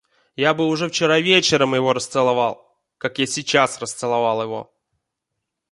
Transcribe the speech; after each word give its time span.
Я 0.37 0.55
бы 0.55 0.65
уже 0.67 0.89
вчера 0.89 1.19
вечером 1.19 1.75
его 1.75 1.93
расцеловал, 1.93 2.75
как 2.97 3.19
я 3.19 3.27
сейчас 3.27 3.77
расцеловал 3.77 4.41
его. 4.41 4.73